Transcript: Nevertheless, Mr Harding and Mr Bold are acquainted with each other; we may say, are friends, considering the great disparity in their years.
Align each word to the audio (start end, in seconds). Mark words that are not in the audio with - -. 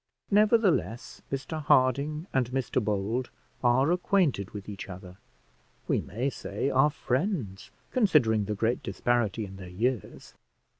Nevertheless, 0.31 1.21
Mr 1.31 1.61
Harding 1.61 2.25
and 2.33 2.49
Mr 2.49 2.83
Bold 2.83 3.29
are 3.63 3.91
acquainted 3.91 4.49
with 4.49 4.67
each 4.67 4.89
other; 4.89 5.17
we 5.87 6.01
may 6.01 6.31
say, 6.31 6.71
are 6.71 6.89
friends, 6.89 7.69
considering 7.91 8.45
the 8.45 8.55
great 8.55 8.81
disparity 8.81 9.45
in 9.45 9.57
their 9.57 9.69
years. 9.69 10.33